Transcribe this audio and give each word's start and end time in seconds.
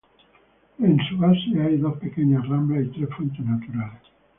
En 0.81 0.97
su 1.07 1.15
base 1.15 1.43
hay 1.63 1.77
dos 1.77 1.95
pequeñas 1.99 2.47
ramblas 2.49 2.85
y 2.87 2.89
tres 2.89 3.09
fuentes 3.15 3.45
naturales. 3.45 4.01